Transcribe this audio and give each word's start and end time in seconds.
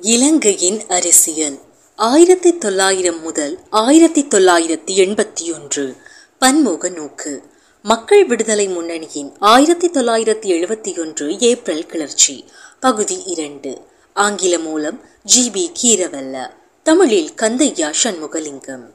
இலங்கையின் 0.00 0.82
அரசியல். 0.88 1.58
ஆயிரத்தி 1.96 2.58
தொள்ளாயிரம் 2.58 3.20
முதல் 3.20 3.58
ஆயிரத்தி 3.70 4.24
தொள்ளாயிரத்தி 4.24 4.86
எண்பத்தி 4.86 5.54
ஒன்று 5.54 5.96
பன்முக 6.38 6.88
நோக்கு. 6.88 7.42
மக்கள் 7.82 8.26
விடுதலை 8.26 8.68
முன்னணியின் 8.68 9.32
ஆயிரத்தி 9.38 9.90
தொள்ளாயிரத்தி 9.90 10.58
எழுபத்தி 10.58 10.98
ஒன்று 10.98 11.38
ஏப்ரல் 11.38 11.86
கிளர்ச்சி. 11.86 12.44
பகுதி 12.80 13.22
இரண்டு. 13.24 13.78
ஆங்கில 14.12 14.58
மூலம் 14.58 15.00
ஜி 15.22 15.50
பி 15.50 15.72
கீரவல்ல. 15.82 16.50
தமிழில் 16.82 17.30
கந்தையா 17.36 17.92
சண்முகலிங்கம். 18.02 18.94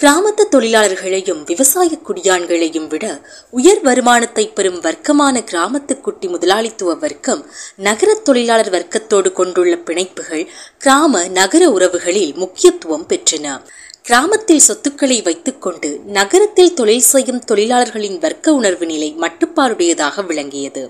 கிராமத்து 0.00 0.44
தொழிலாளர்களையும் 0.50 1.40
விவசாய 1.44 1.98
குடியான்களையும் 2.06 2.86
விட 2.86 3.06
உயர் 3.50 3.80
வருமானத்தை 3.80 4.44
பெறும் 4.48 4.78
வர்க்கமான 4.80 5.42
கிராமத்து 5.50 5.94
குட்டி 6.00 6.28
முதலாளித்துவ 6.28 6.94
வர்க்கம் 6.94 7.42
நகர 7.76 8.14
தொழிலாளர் 8.14 8.70
வர்க்கத்தோடு 8.70 9.32
கொண்டுள்ள 9.32 9.74
பிணைப்புகள் 9.76 10.44
கிராம 10.78 11.22
நகர 11.28 11.70
உறவுகளில் 11.70 12.32
முக்கியத்துவம் 12.34 13.04
பெற்றன. 13.08 13.58
கிராமத்தில் 14.02 14.64
சொத்துக்களை 14.68 15.22
வைத்துக்கொண்டு 15.22 15.90
நகரத்தில் 16.06 16.74
தொழில் 16.74 17.08
செய்யும் 17.12 17.42
தொழிலாளர்களின் 17.44 18.18
வர்க்க 18.18 18.54
உணர்வு 18.54 18.86
நிலை 18.86 19.14
மட்டுப்பாருடையதாக 19.20 20.24
விளங்கியது. 20.26 20.84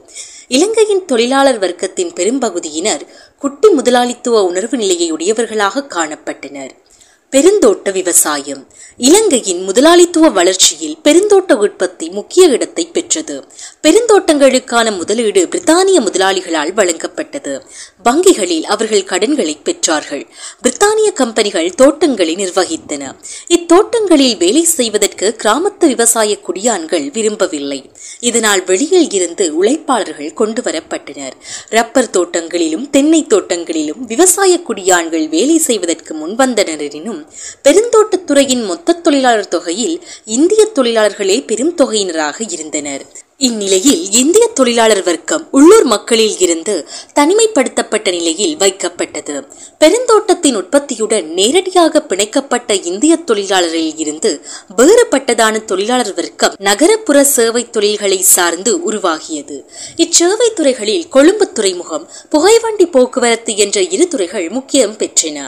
இலங்கையின் 0.49 1.05
தொழிலாளர் 1.05 1.59
வர்க்கத்தின் 1.59 2.15
பெரும்பகுதியினர் 2.15 3.05
குட்டி 3.39 3.69
முதலாளித்துவ 3.69 4.45
உணர்வு 4.45 4.77
நிலையை 4.77 5.11
உடையவர்களாக 5.11 5.87
காணப்பட்டனர். 5.89 6.73
பெருந்தோட்ட 7.33 7.93
விவசாயம். 7.93 8.67
இலங்கையின் 8.97 9.63
முதலாளித்துவ 9.63 10.29
வளர்ச்சியில் 10.29 10.97
பெருந்தோட்ட 11.05 11.53
உற்பத்தி 11.53 12.09
முக்கிய 12.09 12.47
இடத்தை 12.47 12.87
பெற்றது. 12.87 13.45
பெருந்தோட்டங்களுக்கான 13.83 14.97
முதலீடு 14.97 15.47
பிரித்தானிய 15.51 16.01
முதலாளிகளால் 16.01 16.73
வழங்கப்பட்டது. 16.75 17.61
வங்கிகளில் 18.05 18.65
அவர்கள் 18.65 19.05
கடன்களை 19.05 19.59
பெற்றார்கள். 19.65 20.25
பிரித்தானிய 20.63 21.13
கம்பெனிகள் 21.13 21.75
தோட்டங்களை 21.75 22.35
நிர்வகித்தன. 22.35 23.15
இத்தோட்டங்களில் 23.49 24.37
வேலை 24.37 24.65
செய்வதற்கு 24.65 25.37
கிராமத்து 25.45 25.87
விவசாய 25.87 26.39
குடியான்கள் 26.47 27.13
விரும்பவில்லை. 27.13 27.91
இதனால் 28.21 28.65
வெளியில் 28.65 29.11
இருந்து 29.11 29.65
உழைப்பாளர்கள் 29.65 30.33
கொண்டு 30.33 30.63
வரப்பட்டனர். 30.63 31.33
ரப்பர் 31.69 32.11
தோட்டங்களிலும் 32.11 32.91
தென்னை 32.91 33.27
தோட்டங்களிலும் 33.29 33.99
விவசாய 33.99 34.61
குடியான்கள் 34.69 35.29
வேலை 35.29 35.59
செய்வதற்கு 35.59 36.15
முன்வந்தனரினும் 37.21 37.69
பெருந்தோட்டத்துறையின் 37.69 38.67
மொத்த 38.67 38.93
தொழிலாளர் 38.93 39.49
தொகையில் 39.49 40.07
இந்திய 40.25 40.69
தொழிலாளர்களே 40.75 41.47
பெரும் 41.47 41.77
தொகையினராக 41.77 42.53
இருந்தனர். 42.53 43.07
இந்நிலையில் 43.47 44.01
இந்திய 44.11 44.47
தொழிலாளர் 44.59 45.03
வர்க்கம் 45.03 45.45
உள்ளூர் 45.51 45.85
மக்களில் 45.85 46.39
இருந்து 46.39 46.75
தனிமைப்படுத்தப்பட்ட 47.19 48.09
நிலையில் 48.11 48.57
வைக்கப்பட்டது. 48.57 49.35
பெருந்தோட்டத்தின் 49.79 50.57
உற்பத்தியுடன் 50.57 51.29
நேரடியாக 51.39 52.03
பிணைக்கப்பட்ட 52.09 52.77
இந்திய 52.91 53.17
தொழிலாளரில் 53.27 53.95
இருந்து 53.97 54.33
வேறுபட்டதான 54.77 55.65
தொழிலாளர் 55.65 56.15
வர்க்கம் 56.15 56.57
நகரப்புற 56.59 57.21
சேவை 57.37 57.71
தொழில்களை 57.71 58.21
சார்ந்து 58.35 58.75
உருவாகியது. 58.91 59.59
இச்சேவை 59.97 60.51
துறைகளில் 60.55 61.09
கொழும்பு 61.09 61.53
துறைமுகம் 61.53 62.07
புகைவண்டி 62.29 62.87
போக்குவரத்து 62.87 63.55
என்ற 63.57 63.81
இரு 63.81 64.09
துறைகள் 64.09 64.49
முக்கியம் 64.51 64.97
பெற்றன. 64.99 65.39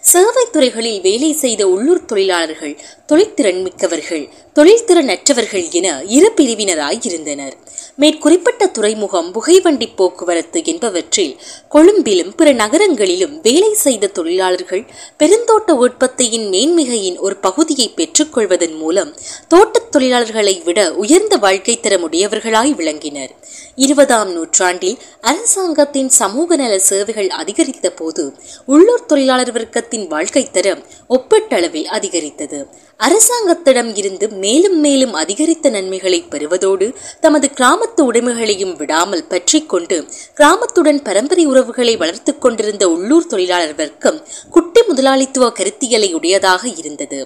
சேவை 0.00 0.44
துறைகளில் 0.52 1.00
வேலை 1.00 1.32
செய்த 1.32 1.62
உள்ளூர் 1.68 2.04
தொழிலாளர்கள் 2.04 2.74
தொழிற்திறன் 3.08 3.62
மிக்கவர்கள் 3.62 4.24
தொழில்திறனற்றவர்கள் 4.58 5.70
என 5.70 6.02
இரு 6.06 6.32
பிரிவினராய் 6.36 6.98
இருந்தனர். 7.02 7.56
மேற்குறிப்பிட்ட 7.96 8.66
துறைமுகம் 8.66 9.32
புகைவண்டி 9.32 9.86
போக்குவரத்து 9.86 10.62
என்பவற்றில் 10.64 11.36
கொழும்பிலும் 11.68 12.34
பிற 12.34 12.52
நகரங்களிலும் 12.52 13.40
வேலை 13.40 13.74
செய்த 13.74 14.06
தொழிலாளர்கள் 14.06 14.86
பெருந்தோட்ட 15.18 15.70
உற்பத்தியின் 15.72 16.48
மேன்மிகையின் 16.50 17.18
ஒரு 17.18 17.36
பகுதியை 17.36 17.92
பெற்றுக்கொள்வதன் 17.96 18.76
மூலம் 18.76 19.14
தோட்டத் 19.48 19.96
தொழிலாளர்களை 19.96 20.64
விட 20.64 20.94
உயர்ந்த 20.94 21.36
வாழ்க்கை 21.36 21.78
தரமுடையவர்களாய் 21.82 22.74
விளங்கினர். 22.74 23.30
இருபதாம் 23.76 24.32
நூற்றாண்டில் 24.32 24.98
அரசாங்கத்தின் 25.20 26.08
சமூக 26.08 26.56
நல 26.56 26.78
சேவைகள் 26.78 27.30
அதிகரித்த 27.30 27.90
போது 27.90 28.32
உள்ளூர் 28.66 29.06
தொழிலாளர் 29.06 29.52
வர்க்கத்தின் 29.52 30.06
வாழ்க்கை 30.06 30.50
தரம் 30.50 30.84
ஒப்பீட்டளவில் 31.10 31.84
அதிகரித்தது. 31.84 32.66
அரசாங்கத்திடம் 32.96 33.96
இருந்து 33.96 34.28
மேலும் 34.48 34.78
மேலும் 34.86 35.14
அதிகரித்த 35.22 35.72
நன்மைகளை 35.76 36.20
பெறுவதோடு 36.32 36.86
தமது 37.24 37.46
கிராமத்து 37.58 38.00
உடைமைகளையும் 38.08 38.74
விடாமல் 38.80 39.28
பற்றி 39.32 39.60
கொண்டு 39.72 39.96
கிராமத்துடன் 40.40 41.00
பரம்பரை 41.08 41.44
உறவுகளை 41.52 41.94
வளர்த்து 42.02 42.32
கொண்டிருந்த 42.38 42.84
உள்ளூர் 42.94 43.30
தொழிலாளர் 43.32 43.76
வர்க்கம் 43.80 44.18
குட்டி 44.56 44.82
முதலாளித்துவ 44.90 45.46
கருத்தியலை 45.58 46.08
உடையதாக 46.18 46.62
இருந்தது. 46.80 47.18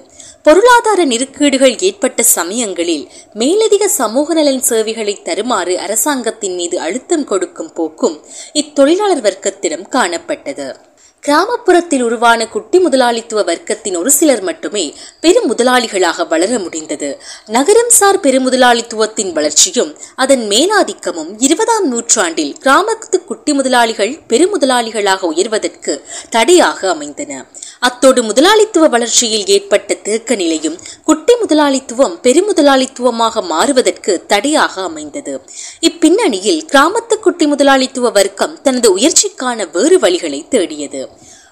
பொருளாதார 0.47 1.01
நெருக்கீடுகள் 1.11 1.75
ஏற்பட்ட 1.89 2.21
சமயங்களில் 2.37 3.05
மேலதிக 3.41 3.89
சமூக 4.01 4.35
நலன் 4.39 4.65
சேவைகளை 4.69 5.15
தருமாறு 5.29 5.75
அரசாங்கத்தின் 5.85 6.57
மீது 6.61 6.79
அழுத்தம் 6.87 7.29
கொடுக்கும் 7.33 7.75
போக்கும் 7.75 8.17
இத்தொழிலாளர் 8.63 9.27
வர்க்கத்திடம் 9.29 9.87
காணப்பட்டது. 9.97 10.69
கிராமப்புறத்தில் 11.27 12.03
உருவான 12.03 12.47
குட்டி 12.49 12.79
முதலாளித்துவ 12.79 13.41
வர்க்கத்தின் 13.43 13.97
ஒரு 13.97 14.11
சிலர் 14.11 14.43
மட்டுமே 14.43 14.83
பெரும் 15.21 15.47
முதலாளிகளாக 15.51 16.27
வளர 16.29 16.59
முடிந்தது. 16.59 17.09
நகரம் 17.47 17.93
சார் 17.99 18.19
பெருமுதலாளித்துவத்தின் 18.21 19.31
வளர்ச்சியும் 19.33 19.93
அதன் 20.17 20.43
மேலாதிக்கமும் 20.49 21.31
இருபதாம் 21.39 21.87
நூற்றாண்டில் 21.89 22.57
கிராமத்து 22.65 23.19
குட்டி 23.25 23.53
முதலாளிகள் 23.53 24.13
பெருமுதலாளிகளாக 24.29 25.31
உயர்வதற்கு 25.33 25.95
தடையாக 26.31 26.89
அமைந்தன. 26.91 27.39
அத்தோடு 27.81 28.23
முதலாளித்துவ 28.23 28.89
வளர்ச்சியில் 28.89 29.47
ஏற்பட்ட 29.47 29.95
தேக்க 30.09 30.35
நிலையும் 30.35 30.77
குட்டி 31.05 31.37
முதலாளித்துவம் 31.41 32.19
பெருமுதலாளித்துவமாக 32.23 33.45
மாறுவதற்கு 33.47 34.13
தடையாக 34.27 34.83
அமைந்தது. 34.83 35.35
பின்னணியில் 36.03 36.65
கிராமத்து 36.73 37.15
குட்டி 37.21 37.47
முதலாளித்துவ 37.47 38.11
வர்க்கம் 38.11 38.63
தனது 38.63 38.97
உயர்ச்சிக்கான 38.97 39.67
வேறு 39.73 39.99
வழிகளை 39.99 40.49
தேடியது. 40.49 41.09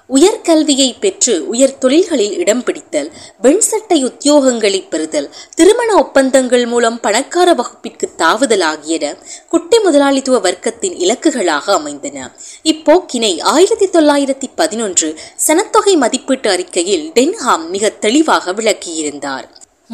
உயர்கல்வியை 0.08 0.94
பெற்று 1.00 1.48
உயர் 1.48 1.78
தொழில்களில் 1.78 2.36
இடம் 2.38 2.64
பிடித்தல் 2.64 3.10
வெண்சட்டை 3.42 3.98
உத்தியோகங்களை 4.04 4.88
பெறுதல் 4.88 5.30
திருமண 5.54 5.94
ஒப்பந்தங்கள் 5.94 6.66
மூலம் 6.66 7.00
பணக்கார 7.00 7.54
வகுப்பிற்கு 7.54 8.08
தாவுதல் 8.16 8.60
ஆகியன 8.60 9.16
குட்டி 9.48 9.78
முதலாளித்துவ 9.78 10.40
வர்க்கத்தின் 10.50 10.98
இலக்குகளாக 11.04 11.72
அமைந்தன. 11.72 12.34
இப்போக்கினை 12.64 13.40
ஆயிரத்தி 13.40 13.88
தொள்ளாயிரத்தி 13.88 14.50
பதினொன்று 14.54 15.18
சனத்தொகை 15.46 15.96
மதிப்பீட்டு 15.96 16.50
அறிக்கையில் 16.50 17.10
டென்ஹாம் 17.14 17.68
மிக 17.68 17.88
தெளிவாக 17.88 18.52
விளக்கியிருந்தார். 18.52 19.48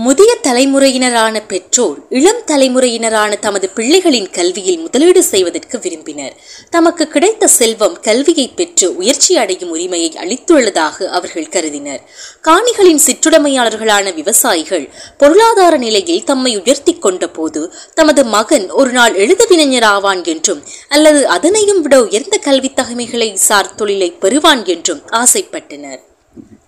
முதிய 0.04 0.36
தலைமுறையினரான 0.42 1.40
பெற்றோர் 1.48 1.98
இளம் 2.08 2.40
தலைமுறையினரான 2.46 3.38
தமது 3.38 3.70
பிள்ளைகளின் 3.74 4.30
கல்வியில் 4.30 4.78
முதலீடு 4.78 5.22
செய்வதற்கு 5.22 5.78
விரும்பினர். 5.78 6.34
தமக்கு 6.70 7.08
கிடைத்த 7.08 7.48
செல்வம் 7.48 8.00
கல்வியை 8.00 8.48
பெற்று 8.48 8.96
உயர்ச்சி 8.96 9.36
அடையும் 9.36 9.70
உரிமையை 9.70 10.10
அளித்துள்ளதாக 10.16 11.06
அவர்கள் 11.18 11.48
கருதினர். 11.48 12.02
காணிகளின் 12.42 13.00
சிற்றுடைமையாளர்களான 13.06 14.14
விவசாயிகள் 14.14 14.88
பொருளாதார 15.16 15.76
நிலையில் 15.76 16.24
தம்மை 16.24 16.62
உயர்த்தி 16.62 16.94
கொண்ட 16.98 17.28
போது 17.28 17.72
தமது 17.94 18.24
மகன் 18.24 18.70
ஒரு 18.70 18.90
நாள் 18.90 19.14
எழுதவிஞர் 19.14 19.84
ஆவான் 19.84 20.24
என்றும் 20.24 20.62
அல்லது 20.88 21.28
அதனையும் 21.28 21.82
விட 21.82 22.02
உயர்ந்த 22.02 22.36
கல்வி 22.36 22.72
தகமைகளை 22.74 23.34
சார் 23.34 23.74
தொழிலை 23.74 24.10
பெறுவான் 24.12 24.64
என்றும் 24.66 25.02
ஆசைப்பட்டனர். 25.12 25.98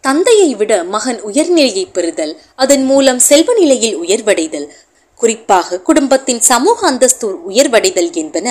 தந்தையை 0.09 0.51
விட 0.55 0.73
மகன் 0.89 1.19
உயர்நிலையை 1.23 1.85
பெறுதல் 1.93 2.35
அதன் 2.57 2.85
மூலம் 2.85 3.21
செல்வ 3.21 3.53
நிலையில் 3.55 3.97
உயர்வடைதல் 3.97 4.69
குறிப்பாக 5.23 5.79
குடும்பத்தின் 5.89 6.41
சமூக 6.51 6.87
அந்தஸ்து 6.87 7.29
உயர்வடைதல் 7.51 8.11
என்பன 8.23 8.47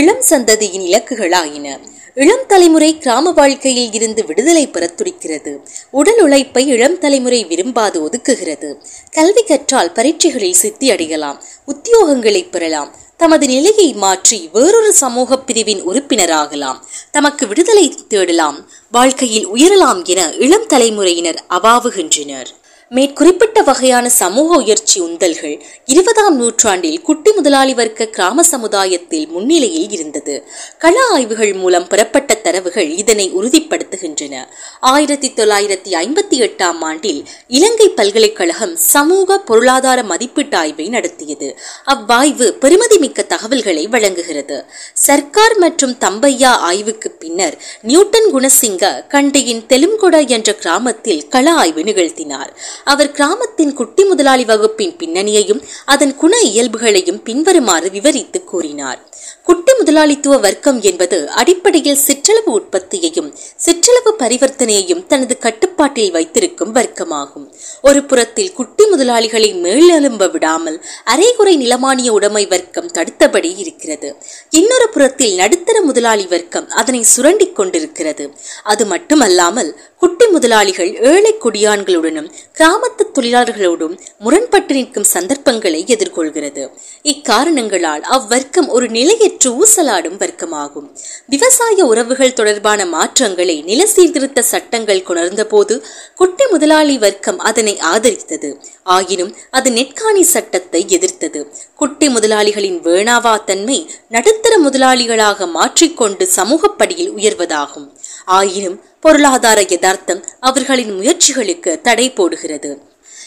இளம் 0.00 0.24
சந்ததியின் 0.30 0.86
இலக்குகளாயின. 0.90 1.66
இளம் 2.14 2.44
தலைமுறை 2.46 2.90
கிராம 2.98 3.30
வாழ்க்கையில் 3.30 3.92
இருந்து 3.92 4.22
விடுதலை 4.24 4.64
பெற 4.66 4.84
துடிக்கிறது 4.88 5.52
உடல் 5.90 6.20
உழைப்பை 6.20 6.64
இளம் 6.74 6.98
தலைமுறை 6.98 7.40
விரும்பாது 7.44 7.98
ஒதுக்குகிறது. 8.06 8.70
கல்வி 9.10 9.42
கற்றால் 9.42 9.92
பரீட்சைகளில் 9.92 10.60
சித்தி 10.62 10.88
அடையலாம் 10.90 11.40
உத்தியோகங்களை 11.72 12.42
பெறலாம் 12.50 12.92
தமது 13.20 13.46
நிலையை 13.46 13.88
மாற்றி 14.04 14.38
வேறொரு 14.52 14.90
சமூக 14.92 15.38
பிரிவின் 15.38 15.82
உறுப்பினராகலாம் 15.82 16.78
தமக்கு 17.10 17.44
விடுதலை 17.46 17.86
தேடலாம் 18.08 18.58
வாழ்க்கையில் 18.90 19.46
உயரலாம் 19.48 20.00
என 20.04 20.20
இளம் 20.38 20.66
தலைமுறையினர் 20.66 21.40
அவாவுகின்றனர். 21.58 22.50
மேற்குறிப்பிட்ட 22.94 23.62
வகையான 23.62 24.08
சமூக 24.08 24.56
உயர்ச்சி 24.56 24.98
உந்தல்கள் 25.02 25.54
இருபதாம் 25.84 26.36
நூற்றாண்டில் 26.36 27.02
குட்டி 27.02 27.30
முதலாளி 27.32 27.74
வர்க்க 27.74 28.06
கிராம 28.06 28.42
சமுதாயத்தில் 28.42 29.28
முன்னிலையில் 29.28 29.90
இருந்தது. 29.90 30.34
கள 30.78 30.96
ஆய்வுகள் 31.12 31.52
மூலம் 31.52 31.86
பெறப்பட்ட 31.86 32.34
தரவுகள் 32.34 32.90
இதனை 32.96 33.26
உறுதிப்படுத்துகின்றன. 33.36 34.34
ஆயிரத்தி 34.80 35.32
தொள்ளாயிரத்தி 35.36 35.92
ஐம்பத்தி 36.02 36.38
எட்டாம் 36.46 36.80
ஆண்டில் 36.80 37.20
இலங்கை 37.48 37.88
பல்கலைக்கழகம் 37.88 38.76
சமூக 38.76 39.38
பொருளாதார 39.38 40.02
மதிப்பீட்டு 40.02 40.56
ஆய்வை 40.56 40.88
நடத்தியது. 40.88 41.58
அவ்வாய்வு 41.84 42.58
பெருமதிமிக்க 42.60 43.26
தகவல்களை 43.26 43.86
வழங்குகிறது. 43.86 44.64
சர்க்கார் 44.92 45.56
மற்றும் 45.56 45.96
தம்பையா 46.00 46.52
ஆய்வுக்கு 46.70 47.10
பின்னர் 47.10 47.58
நியூட்டன் 47.82 48.30
குணசிங்க 48.34 49.06
கண்டியின் 49.08 49.64
தெலுங்கொட 49.68 50.26
என்ற 50.26 50.54
கிராமத்தில் 50.54 51.28
கள 51.28 51.52
ஆய்வு 51.52 51.82
நிகழ்த்தினார். 51.82 52.52
அவர் 52.84 53.12
கிராமத்தின் 53.12 53.72
குட்டி 53.72 54.04
முதலாளி 54.04 54.44
வகுப்பின் 54.44 54.96
பின்னணியையும் 54.96 55.62
அதன் 55.84 56.14
குண 56.16 56.34
இயல்புகளையும் 56.40 57.22
பின்வருமாறு 57.22 57.90
விவரித்து 57.90 58.44
கூறினார். 58.44 59.00
குட்டி 59.46 59.72
முதலாளித்துவ 59.78 60.36
வர்க்கம் 60.36 60.80
என்பது 60.80 61.30
அடிப்படையில் 61.30 61.96
சிற்றளவு 61.96 62.50
உற்பத்தியையும் 62.52 63.34
சிற்றளவு 63.56 64.10
பரிவர்த்தனையையும் 64.18 65.06
தனது 65.06 65.38
கட்டுப்பாட்டில் 65.38 66.10
வைத்திருக்கும் 66.10 66.74
வர்க்கமாகும். 66.74 67.52
ஒரு 67.82 68.04
புறத்தில் 68.04 68.52
குட்டி 68.52 68.84
முதலாளிகளை 68.86 69.54
மேலெழும்ப 69.54 70.30
விடாமல் 70.30 70.84
அரைகுறை 71.04 71.56
நிலமானிய 71.56 72.08
உடைமை 72.08 72.46
வர்க்கம் 72.46 72.90
தடுத்தபடி 72.92 73.58
இருக்கிறது. 73.58 74.16
இன்னொரு 74.50 74.88
புறத்தில் 74.88 75.34
நடுத்தர 75.34 75.80
முதலாளி 75.80 76.26
வர்க்கம் 76.26 76.68
அதனை 76.68 77.04
சுரண்டிக் 77.16 77.52
கொண்டிருக்கிறது. 77.52 78.34
அது 78.62 78.86
மட்டுமல்லாமல் 78.86 79.78
குட்டி 79.98 80.26
முதலாளிகள் 80.26 81.00
ஏழை 81.00 81.34
குடியான்களுடனும் 81.34 82.30
கிராமத்து 82.58 83.04
தொழிலாளர்களோடும் 83.14 83.98
முரண்பட்டு 84.18 84.74
நிற்கும் 84.74 85.04
சந்தர்ப்பங்களை 85.04 85.84
எதிர்கொள்கிறது. 85.86 86.70
இக்காரணங்களால் 87.02 88.02
அவ்வர்க்கம் 88.18 88.68
ஒரு 88.68 88.88
நிலையை 88.88 89.32
நிலையற்று 89.34 89.50
ஊசலாடும் 89.62 90.18
வர்க்கமாகும். 90.22 90.86
விவசாய 91.26 91.84
உறவுகள் 91.84 92.32
தொடர்பான 92.32 92.86
மாற்றங்களை 92.86 93.62
நில 93.62 93.86
சீர்திருத்த 93.86 94.42
சட்டங்கள் 94.42 95.02
கொணர்ந்த 95.02 95.42
போது 95.44 95.74
குட்டி 96.14 96.46
முதலாளி 96.46 96.98
வர்க்கம் 96.98 97.38
அதனை 97.38 97.74
ஆதரித்தது. 97.94 98.50
ஆயினும் 98.82 99.32
அது 99.50 99.70
நெட்காணி 99.70 100.20
சட்டத்தை 100.20 100.84
எதிர்த்தது. 100.88 101.42
குட்டி 101.74 102.08
முதலாளிகளின் 102.08 102.78
வேணாவா 102.88 103.34
தன்மை 103.44 103.78
நடுத்தர 104.08 104.56
முதலாளிகளாக 104.68 105.50
மாற்றிக்கொண்டு 105.50 106.26
சமூகப்படியில் 106.36 107.14
உயர்வதாகும். 107.18 107.88
ஆயினும் 108.24 108.80
பொருளாதார 109.00 109.60
யதார்த்தம் 109.68 110.24
அவர்களின் 110.40 110.92
முயற்சிகளுக்கு 111.00 111.80
தடை 111.80 112.08
போடுகிறது. 112.10 112.72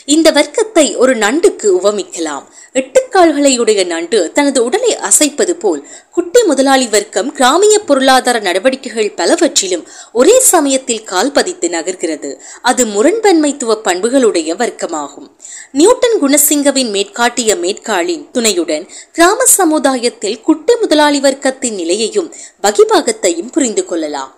இந்த 0.08 0.32
வர்க்கத்தை 0.32 0.96
ஒரு 0.96 1.16
நண்டுக்கு 1.16 1.70
உவமிக்கலாம். 1.84 2.44
எட்டுக்கால்களையுடைய 2.74 3.86
நண்டு 3.86 4.32
தனது 4.32 4.64
உடலை 4.64 4.96
அசைப்பது 4.96 5.56
போல் 5.56 5.88
குட்டி 6.12 6.44
முதலாளி 6.44 6.88
வர்க்கம் 6.88 7.32
கிராமிய 7.32 7.80
பொருளாதார 7.80 8.40
நடவடிக்கைகள் 8.40 9.12
பலவற்றிலும் 9.12 9.88
ஒரே 10.14 10.40
சமயத்தில் 10.40 11.04
கால் 11.04 11.32
பதித்து 11.32 11.68
நகர்கிறது. 11.68 12.40
அது 12.62 12.86
முரண்பன்மைத்துவ 12.86 13.76
பண்புகளுடைய 13.76 14.56
வர்க்கமாகும். 14.56 15.28
நியூட்டன் 15.72 16.18
குணசிங்கவின் 16.22 16.90
மேற்காட்டிய 16.90 17.56
மேற்காலின் 17.56 18.28
துணையுடன் 18.32 18.88
கிராம 19.12 19.46
சமுதாயத்தில் 19.46 20.42
குட்டி 20.42 20.76
முதலாளி 20.76 21.20
வர்க்கத்தின் 21.20 21.76
நிலையையும் 21.76 22.34
வகிபாகத்தையும் 22.64 23.52
புரிந்து 23.52 23.86
கொள்ளலாம். 23.86 24.37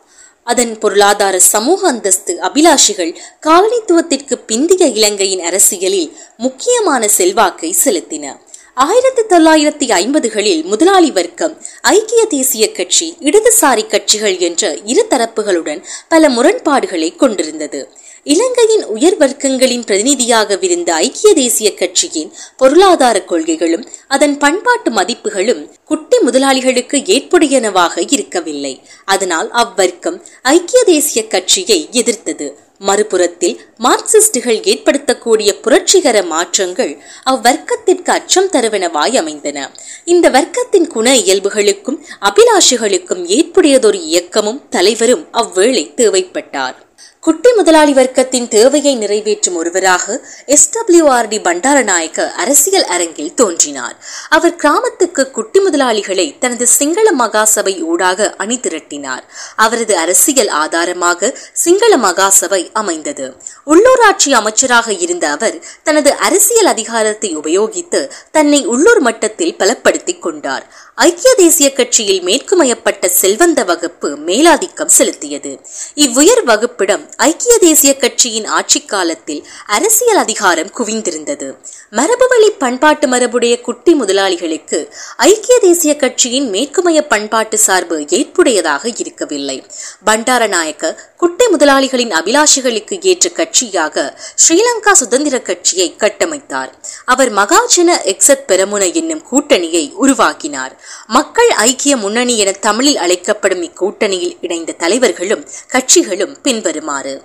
அதன் 0.52 0.78
பொருளாதார 0.78 1.40
சமூக 1.40 1.88
அந்தஸ்து 1.88 2.34
அபிலாஷிகள் 2.42 3.12
காலனித்துவத்திற்கு 3.48 4.36
பிந்திய 4.48 4.84
இலங்கையின் 5.00 5.44
அரசியலில் 5.44 6.18
முக்கியமான 6.38 7.08
செல்வாக்கை 7.08 7.76
செலுத்தின. 7.86 8.26
ஆயிரத்தி 8.74 9.24
தொள்ளாயிரத்தி 9.30 9.86
ஐம்பதுகளில் 10.02 10.64
முதலாளி 10.64 11.12
வர்க்கம் 11.12 11.56
ஐக்கிய 11.82 12.26
தேசிய 12.26 12.72
கட்சி 12.72 13.08
இடதுசாரி 13.20 13.84
கட்சிகள் 13.88 14.38
என்ற 14.38 14.78
இரு 14.84 15.06
தரப்புகளுடன் 15.10 15.82
பல 16.08 16.30
முரண்பாடுகளை 16.30 17.16
கொண்டிருந்தது. 17.16 17.82
இலங்கையின் 18.26 18.86
உயர் 18.86 19.18
வர்க்கங்களின் 19.18 19.84
பிரதிநிதியாக 19.86 20.56
விருந்த 20.56 20.94
ஐக்கிய 20.94 21.34
தேசிய 21.34 21.74
கட்சியின் 21.74 22.32
பொருளாதார 22.58 23.24
கொள்கைகளும் 23.24 23.88
அதன் 24.08 24.38
பண்பாட்டு 24.38 24.92
மதிப்புகளும் 24.92 25.62
குட்டி 25.84 26.18
முதலாளிகளுக்கு 26.18 26.98
ஏற்புடையனவாக 27.16 28.04
இருக்கவில்லை. 28.10 28.82
அதனால் 29.06 29.52
அவ்வர்க்கம் 29.52 30.22
ஐக்கிய 30.42 30.84
தேசிய 30.84 31.28
கட்சியை 31.28 31.88
எதிர்த்தது. 31.92 32.58
மறுபுறத்தில் 32.80 33.56
மார்க்சிஸ்டுகள் 33.80 34.60
ஏற்படுத்தக்கூடிய 34.72 35.50
புரட்சிகர 35.62 36.24
மாற்றங்கள் 36.24 37.02
அவ்வர்க்கத்திற்கு 37.26 38.10
அச்சம் 38.10 38.50
தருவனவாய் 38.50 39.18
அமைந்தன. 39.18 39.72
இந்த 40.06 40.30
வர்க்கத்தின் 40.30 40.88
குண 40.88 41.16
இயல்புகளுக்கும் 41.16 42.02
அபிலாஷைகளுக்கும் 42.22 43.26
ஏற்புடையதொரு 43.38 44.02
இயக்கமும் 44.04 44.62
தலைவரும் 44.70 45.28
அவ்வேளை 45.32 45.94
தேவைப்பட்டார். 45.94 46.89
குட்டி 47.24 47.54
முதலாளி 47.56 47.94
வர்க்கத்தின் 47.94 48.48
தேவையை 48.48 48.96
நிறைவேற்றும் 48.96 49.56
ஒருவராக 49.56 50.22
எஸ்டபிள்யூஆர்டி 50.48 51.28
டி 51.28 51.40
பண்டாரநாயக்க 51.40 52.32
அரசியல் 52.34 52.84
அரங்கில் 52.84 53.34
தோன்றினார். 53.34 53.96
அவர் 54.30 54.56
கிராமத்துக்கு 54.56 55.32
குட்டி 55.32 55.60
முதலாளிகளை 55.60 56.38
தனது 56.40 56.68
சிங்கள 56.68 57.12
மகாசபை 57.12 57.84
ஊடாக 57.84 58.36
அணி 58.38 58.56
திரட்டினார் 58.56 59.24
அவரது 59.56 59.98
அரசியல் 59.98 60.48
ஆதாரமாக 60.48 61.38
சிங்கள 61.54 61.98
மகாசபை 61.98 62.72
அமைந்தது. 62.74 63.38
உள்ளூராட்சி 63.66 64.32
அமைச்சராக 64.32 64.92
இருந்த 64.92 65.30
அவர் 65.30 65.60
தனது 65.84 66.16
அரசியல் 66.16 66.66
அதிகாரத்தை 66.66 67.38
உபயோகித்து 67.38 68.10
தன்னை 68.32 68.66
உள்ளூர் 68.66 69.00
மட்டத்தில் 69.00 69.56
பலப்படுத்திக் 69.60 70.20
கொண்டார். 70.20 70.66
ஐக்கிய 70.96 71.36
தேசிய 71.36 71.74
கட்சியில் 71.74 72.22
மேற்குமயப்பட்ட 72.22 73.12
செல்வந்த 73.22 73.66
வகுப்பு 73.66 74.16
மேலாதிக்கம் 74.16 74.96
செலுத்தியது. 74.98 75.60
இவ்வுயர் 75.96 76.44
வகுப்பிடம் 76.44 77.09
ஐக்கிய 77.16 77.58
தேசிய 77.58 77.96
கட்சியின் 77.96 78.46
ஆட்சி 78.46 78.86
காலத்தில் 78.86 79.48
அரசியல் 79.66 80.18
அதிகாரம் 80.18 80.70
குவிந்திருந்தது. 80.78 81.56
மரபுவழி 81.92 82.50
பண்பாட்டு 82.58 83.08
மரபுடைய 83.08 83.62
குட்டி 83.62 83.94
முதலாளிகளுக்கு 83.94 84.92
ஐக்கிய 85.18 85.60
தேசிய 85.60 85.96
கட்சியின் 85.96 86.52
மேற்குமய 86.52 87.02
பண்பாட்டு 87.02 87.58
சார்பு 87.58 88.00
ஏற்புடையதாக 88.00 88.94
இருக்கவில்லை. 88.98 89.66
பண்டாரநாயக்க 90.06 90.96
குட்டை 91.20 91.48
முதலாளிகளின் 91.48 92.12
அபிலாஷைகளுக்கு 92.12 92.96
ஏற்ற 93.02 93.30
கட்சியாக 93.30 94.18
ஸ்ரீலங்கா 94.36 94.92
சுதந்திர 94.92 95.42
கட்சியை 95.42 95.96
கட்டமைத்தார். 95.98 96.70
அவர் 97.06 97.34
மகாஜன 97.34 97.96
எக்ஸத் 98.04 98.46
பெரமுன 98.48 98.94
என்னும் 98.94 99.24
கூட்டணியை 99.32 99.94
உருவாக்கினார். 99.94 100.82
மக்கள் 101.08 101.50
ஐக்கிய 101.50 101.98
முன்னணி 101.98 102.38
என 102.38 102.52
தமிழில் 102.52 102.98
அழைக்கப்படும் 102.98 103.64
இக்கூட்டணியில் 103.64 104.38
இணைந்த 104.42 104.72
தலைவர்களும் 104.72 105.44
கட்சிகளும் 105.74 106.38
பின்வருமாறு. 106.44 107.24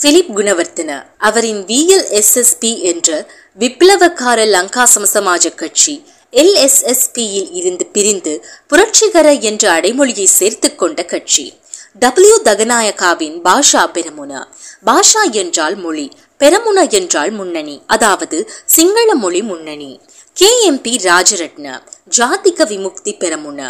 பிலிப் 0.00 0.38
குணவர்த்தன 0.38 1.06
அவரின் 1.18 1.64
விஎல்எஸ்எஸ்பி 1.64 2.80
என்ற 2.80 3.26
விப்ளவக்கார 3.58 4.46
லங்கா 4.46 4.88
சமசமாஜ 4.94 5.54
கட்சி 5.54 5.94
எல்எஸ்எஸ்பியில் 6.32 7.48
இருந்து 7.52 7.86
பிரிந்து 7.86 8.44
புரட்சிகர 8.66 9.32
என்ற 9.32 9.80
அடைமொழியை 9.80 10.24
சேர்த்து 10.24 10.74
கொண்ட 10.74 11.04
கட்சி. 11.04 11.46
டபிள்யூ 11.98 12.42
தகநாயகாவின் 12.42 13.36
பாஷா 13.44 13.82
பெரமுன. 13.86 14.32
பாஷா 14.86 15.30
என்றால் 15.30 15.74
மொழி 15.74 16.12
பெரமுனா 16.38 16.90
என்றால் 16.90 17.30
முன்னணி 17.30 17.82
அதாவது 17.86 18.50
சிங்கள 18.64 19.14
மொழி 19.14 19.42
முன்னணி. 19.42 20.00
K. 20.32 20.62
M. 20.62 20.80
P. 20.80 20.96
Rajaratna 20.96 21.82
Jathika 22.04 22.64
Vimukthi 22.64 23.12
Peramuna. 23.20 23.60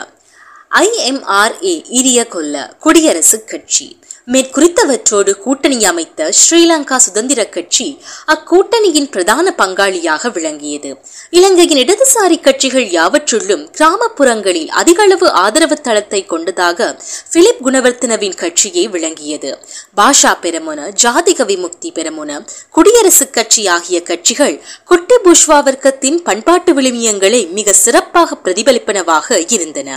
IMRA 0.70 1.84
Iriyagolla 2.26 2.76
குடியரசுக் 2.84 3.44
கட்சி. 3.44 3.98
மேற்குறித்தவற்றோடு 4.28 5.32
கூட்டணி 5.42 5.84
அமைத்த 5.84 6.32
ஸ்ரீலங்கா 6.38 6.96
சுதந்திர 6.96 7.40
கட்சி 7.46 7.86
அக்கூட்டணியின் 8.32 9.06
பிரதான 9.10 9.52
பங்காளியாக 9.58 10.32
விளங்கியது. 10.32 10.90
இலங்கையின் 11.30 11.80
இடதுசாரி 11.82 12.38
கட்சிகள் 12.40 12.86
யாவற்றுள்ளும் 12.86 13.62
கிராமப்புறங்களில் 13.78 14.72
அதிகளவு 14.80 15.28
ஆதரவு 15.30 15.80
தளத்தை 15.80 16.20
கொண்டதாக 16.26 16.98
பிலிப் 17.32 17.62
குணவர்த்தனவின் 17.66 18.36
கட்சியே 18.36 18.84
விளங்கியது. 18.90 19.52
பாஷா 19.96 20.34
பெருமுன 20.42 20.88
ஜாதிக 21.04 21.44
விமுக்தி 21.44 21.92
பெருமுன 21.92 22.42
குடியரசுக் 22.74 23.34
கட்சி 23.38 23.66
ஆகிய 23.66 24.02
கட்சிகள் 24.02 24.60
குட்டி 24.84 25.14
புஷ்வா 25.24 25.60
வர்க்கத்தின் 25.68 26.20
பண்பாட்டு 26.22 26.72
விழுமியங்களை 26.74 27.42
மிக 27.50 27.72
சிறப்பாக 27.72 28.38
பிரதிபலிப்பனவாக 28.44 29.44
இருந்தன. 29.48 29.90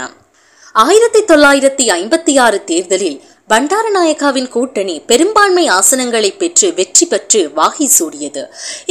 ஆயிரத்தி 0.72 1.20
தொள்ளாயிரத்தி 1.24 1.84
ஐம்பத்தி 1.92 2.40
ஆறு 2.40 2.64
தேர்தலில் 2.64 3.16
பண்டாரநாயக்காவின் 3.50 4.48
கூட்டணி 4.48 4.92
பெரும்பான்மை 5.10 5.62
ஆசனங்களை 5.76 6.28
பெற்று 6.38 6.74
வெற்றி 6.74 7.06
பெற்று 7.06 7.40
வாகை 7.54 7.86
சூடியது. 7.98 8.42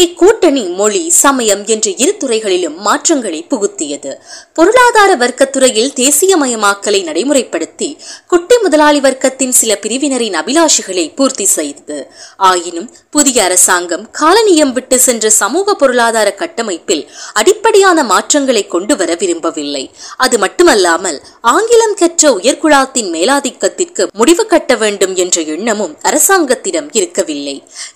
இக்கூட்டணி 0.04 0.64
மொழி 0.80 1.10
சமயம் 1.10 1.62
என்ற 1.66 1.90
இரு 2.04 2.14
துறைகளிலும் 2.18 2.76
மாற்றங்களை 2.88 3.40
புகுத்தியது. 3.52 4.12
பொருளாதார 4.54 5.12
வர்க்கத்துறையில் 5.16 5.92
தேசியமயமாக்கலை 6.02 7.02
நடைமுறைப்படுத்தி 7.10 7.90
குட்டி 8.28 8.58
முதலாளி 8.58 9.00
வர்க்கத்தின் 9.00 9.54
சில 9.60 9.78
பிரிவினரின் 9.84 10.36
அபிலாஷைகளை 10.42 11.06
பூர்த்தி 11.16 11.46
செய்தது. 11.46 12.00
ஆயினும் 12.38 12.90
புதிய 13.10 13.44
அரசாங்கம் 13.44 14.04
காலனியம் 14.22 14.72
விட்டு 14.72 15.00
சென்ற 15.00 15.30
சமூக 15.30 15.76
பொருளாதார 15.76 16.34
கட்டமைப்பில் 16.34 17.06
அடிப்படையான 17.34 18.04
மாற்றங்களை 18.04 18.66
கொண்டு 18.68 18.96
வர 18.96 19.16
விரும்பவில்லை. 19.16 19.86
அது 20.18 20.38
மட்டுமல்லாமல் 20.38 21.22
ஆங்கிலம் 21.56 21.98
கற்ற 22.04 22.34
உயர்குழாத்தின் 22.38 23.10
மேலாதிக்கத்திற்கு 23.18 24.06
முடிவு 24.14 24.48
கட்ட 24.54 24.76
வேண்டும் 24.84 25.16
என்ற 25.16 25.38
எண்ணமும் 25.56 25.96
அரசாங்கத்திடம் 26.02 26.90
இருக்கவில்லை. 26.92 27.56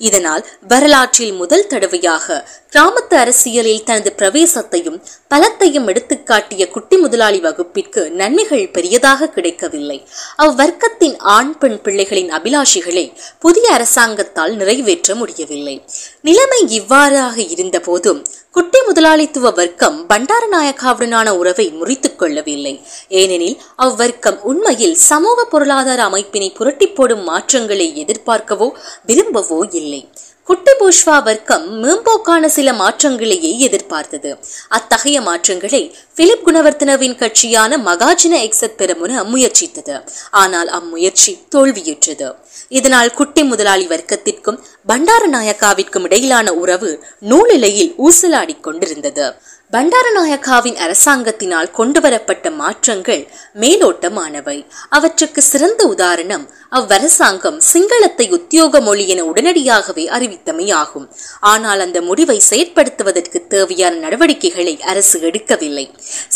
இதனால் 0.10 0.44
வரலாற்றில் 0.68 1.34
முதல் 1.34 1.68
தடவையாக 1.68 2.38
கிராமத்து 2.74 3.16
அரசியலில் 3.24 3.84
தனது 3.84 4.12
பிரவேசத்தையும் 4.18 5.00
பலத்தையும் 5.34 5.88
எடுத்துக்காட்டிய 5.92 6.64
குட்டி 6.68 6.98
முதலாளி 6.98 7.40
வகுப்பிற்கு 7.40 8.02
நன்மைகள் 8.12 8.66
பெரியதாக 8.70 9.30
கிடைக்கவில்லை. 9.30 10.00
அவ்வர்க்கத்தின் 10.38 11.18
ஆண் 11.36 11.54
பெண் 11.58 11.80
பிள்ளைகளின் 11.84 12.32
அபிலாஷிகளை 12.38 13.06
புதிய 13.40 13.66
அரசாங்கத்தால் 13.72 14.56
நிறைவேற்ற 14.56 15.16
முடியவில்லை. 15.16 15.76
நிலைமை 16.22 16.62
இவ்வாறாக 16.80 17.38
இருந்த 17.56 17.80
போதும் 17.80 18.22
குட்டி 18.54 18.82
முதலாளித்துவ 18.82 19.50
வர்க்கம் 19.50 20.10
பண்டாரநாயக்காவுடனான 20.10 21.30
உறவை 21.30 21.70
முறித்துக் 21.70 22.16
கொள்ளவில்லை. 22.16 22.82
ஏனெனில் 23.08 23.62
அவ்வர்க்கம் 23.78 24.40
உண்மையில் 24.40 24.96
சமூக 24.96 25.46
பொருளாதார 25.46 26.04
அமைப்பினை 26.04 26.54
புரட்டி 26.54 26.88
போடும் 26.88 27.24
மாற்றங்களை 27.24 28.06
எதிர்பார்க்கவோ 28.06 28.72
விரும்பவோ 29.08 29.76
இல்லை. 29.76 30.10
குட்டி 30.44 30.72
பூஷ்வா 30.72 31.24
வர்க்கம் 31.24 31.84
மேம்போக்கான 31.84 32.46
சில 32.46 32.72
மாற்றங்களையே 32.72 33.58
எதிர்பார்த்தது. 33.58 34.38
அத்தகைய 34.70 35.22
மாற்றங்களை 35.22 35.96
பிலிப் 36.16 36.48
குணவர்த்தனவின் 36.48 37.16
கட்சியான 37.16 37.78
மகாஜன 37.78 38.50
எக்ஸத் 38.50 38.78
பெறமுன 38.78 39.24
முயற்சித்தது. 39.24 40.08
ஆனால் 40.32 40.68
அம்முயற்சி 40.68 41.40
தோல்வியுற்றது. 41.56 42.36
இதனால் 42.70 43.12
குட்டி 43.12 43.44
முதலாளி 43.44 43.88
வர்க்கத்திற்கும் 43.88 44.62
பண்டார 44.88 45.24
நாயக்காவிற்கும் 45.28 46.04
இடையிலான 46.04 46.54
உறவு 46.54 46.92
நூலிலையில் 47.20 47.94
ஊசலாடி 47.98 48.60
கொண்டிருந்தது. 48.60 49.28
பண்டாரநாயக்காவின் 49.74 50.76
அரசாங்கத்தினால் 50.86 51.70
கொண்டுவரப்பட்ட 51.72 52.52
மாற்றங்கள் 52.52 53.28
மேலோட்டமானவை. 53.60 54.66
அவற்றுக்கு 54.90 55.42
சிறந்த 55.42 55.86
உதாரணம் 55.86 56.44
அவ்வரசாங்கம் 56.72 57.58
சிங்களத்தை 57.58 58.30
உத்தியோக 58.30 58.82
மொழி 58.82 59.08
என 59.08 59.24
உடனடியாகவே 59.24 60.06
அறிவித்தமையாகும். 60.08 61.08
ஆனால் 61.40 61.80
அந்த 61.80 62.02
முடிவை 62.02 62.42
செயற்படுத்துவதற்கு 62.50 63.48
தேவையான 63.48 63.96
நடவடிக்கைகளை 63.96 64.82
அரசு 64.82 65.20
எடுக்கவில்லை. 65.20 65.86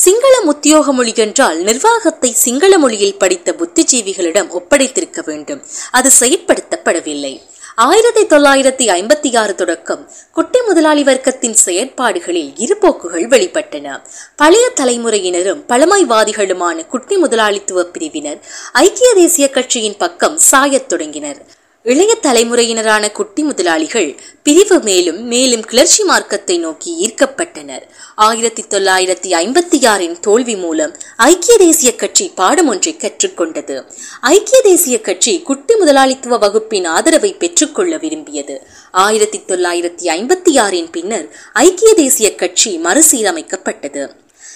சிங்களம் 0.06 0.48
உத்தியோக 0.48 0.94
மொழி 0.94 1.14
என்றால் 1.16 1.58
நிர்வாகத்தை 1.58 2.32
சிங்கள 2.34 2.78
மொழியில் 2.78 3.18
படித்த 3.18 3.56
புத்திஜீவிகளிடம் 3.60 4.50
ஒப்படைத்திருக்க 4.50 5.22
வேண்டும். 5.26 5.64
அது 5.92 6.07
செயற்படுத்தப்படவில்லை. 6.20 7.42
ஆயிரத்தி 7.76 8.26
தொள்ளாயிரத்தி 8.26 8.96
ஐம்பத்தி 8.98 9.38
ஆறு 9.38 9.56
தொடக்கம் 9.56 10.10
குட்டி 10.32 10.62
முதலாளி 10.62 11.04
வர்க்கத்தின் 11.04 11.56
செயற்பாடுகளில் 11.66 12.54
இருபோக்குகள் 12.56 13.28
வெளிப்பட்டன. 13.28 14.02
பழைய 14.36 14.72
தலைமுறையினரும் 14.76 15.64
பழமைவாதிகளுமான 15.68 16.88
குட்டி 16.88 17.18
முதலாளித்துவ 17.18 17.84
பிரிவினர் 17.84 18.40
ஐக்கிய 18.72 19.14
தேசிய 19.14 19.50
கட்சியின் 19.50 19.98
பக்கம் 19.98 20.40
சாயத் 20.52 20.86
தொடங்கினர். 20.86 21.57
இளைய 21.92 22.18
தலைமுறையினரான 22.22 23.12
குட்டி 23.12 23.44
முதலாளிகள் 23.44 24.20
பிரிவு 24.44 24.80
மேலும் 24.80 25.24
மேலும் 25.24 25.62
கிளர்ச்சி 25.62 26.04
மார்க்கத்தை 26.04 26.58
நோக்கி 26.58 26.92
ஈர்க்கப்பட்டனர். 27.04 27.82
ஆயிரத்தி 28.16 28.64
தொள்ளாயிரத்தி 28.70 29.30
ஐம்பத்தி 29.44 29.78
ஆறின் 29.88 30.20
தோல்வி 30.20 30.56
மூலம் 30.56 30.96
ஐக்கிய 31.18 31.58
தேசிய 31.58 31.96
கட்சி 31.96 32.32
பாடம் 32.36 32.68
ஒன்றை 32.68 32.96
கற்றுக்கொண்டது. 33.00 33.86
ஐக்கிய 34.22 34.62
தேசிய 34.62 35.02
கட்சி 35.02 35.42
குட்டி 35.42 35.76
முதலாளித்துவ 35.76 36.38
வகுப்பின் 36.38 36.86
ஆதரவை 36.86 37.34
பெற்றுக்கொள்ள 37.34 37.98
விரும்பியது. 37.98 38.68
ஆயிரத்தி 38.92 39.42
தொள்ளாயிரத்தி 39.48 40.08
ஐம்பத்தி 40.18 40.60
ஆறின் 40.66 40.92
பின்னர் 40.92 41.36
ஐக்கிய 41.54 41.94
தேசிய 41.94 42.36
கட்சி 42.36 42.80
மறுசீரமைக்கப்பட்டது. 42.84 44.10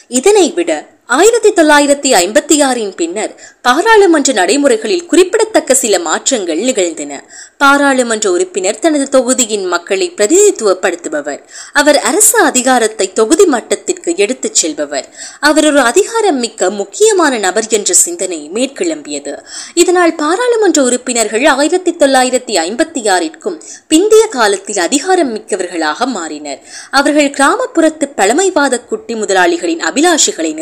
இதனை 0.08 0.52
விட 0.52 0.72
ஆயிரத்தி 1.16 1.50
தொள்ளாயிரத்தி 1.54 2.10
ஐம்பத்தி 2.20 2.56
ஆறின் 2.66 2.96
பின்னர் 2.96 3.32
பாராளுமன்ற 3.62 4.34
நடைமுறைகளில் 4.34 5.06
குறிப்பிடத்தக்க 5.06 5.74
சில 5.74 6.00
மாற்றங்கள் 6.00 6.58
நிகழ்ந்தன. 6.58 7.24
பாராளுமன்ற 7.58 8.32
உறுப்பினர் 8.32 8.80
தனது 8.80 9.10
தொகுதியின் 9.10 9.66
மக்களை 9.66 10.14
பிரதிநிதித்துவப்படுத்துபவர். 10.16 11.42
அவர் 11.74 12.00
அரசு 12.00 12.40
அதிகாரத்தை 12.40 13.14
தொகுதி 13.14 13.46
மட்டத்திற்கு 13.46 14.18
எடுத்துச் 14.18 14.56
செல்பவர். 14.56 15.08
அவர் 15.40 15.66
ஒரு 15.66 15.80
அதிகாரம் 15.80 16.40
மிக்க 16.40 16.70
முக்கியமான 16.70 17.38
நபர் 17.38 17.68
என்ற 17.68 17.94
சிந்தனை 17.94 18.50
மேற்கிளம்பியது. 18.54 19.44
இதனால் 19.74 20.16
பாராளுமன்ற 20.16 20.84
உறுப்பினர்கள் 20.84 21.46
ஆயிரத்தி 21.46 21.92
தொள்ளாயிரத்தி 21.92 22.56
ஐம்பத்தி 22.68 23.04
ஆறிற்கும் 23.18 23.60
பிந்திய 23.90 24.28
காலத்தில் 24.30 24.78
அதிகாரம் 24.78 25.36
மிக்கவர்களாக 25.36 26.10
மாறினர். 26.16 26.60
அவர்கள் 26.92 27.30
கிராமப்புறத்து 27.30 28.10
பழமைவாத 28.16 28.80
குட்டி 28.80 29.16
முதலாளிகளின் 29.16 29.80
அபிலாஷைகளை 29.80 30.54